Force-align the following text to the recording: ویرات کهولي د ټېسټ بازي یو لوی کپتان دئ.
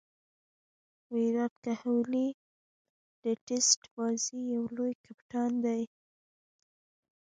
ویرات 1.13 1.53
کهولي 1.65 2.27
د 3.23 3.25
ټېسټ 3.45 3.81
بازي 3.95 4.39
یو 4.53 4.63
لوی 4.75 4.93
کپتان 5.05 5.51
دئ. 5.63 5.81